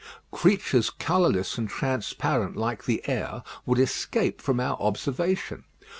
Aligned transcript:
Creatures 0.31 0.89
colourless 0.89 1.59
and 1.59 1.69
transparent 1.69 2.57
like 2.57 2.85
the 2.85 3.07
air 3.07 3.43
would 3.67 3.77
escape 3.77 4.41
from 4.41 4.59
our 4.59 4.75
observation. 4.81 5.63